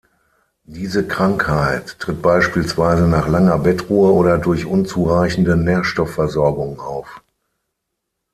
Diese 0.65 1.07
Krankheit 1.07 1.99
tritt 1.99 2.23
beispielsweise 2.23 3.07
nach 3.07 3.27
langer 3.27 3.59
Bettruhe 3.59 4.11
oder 4.13 4.39
durch 4.39 4.65
unzureichende 4.65 5.55
Nährstoffversorgung 5.55 6.79
auf. 6.79 7.21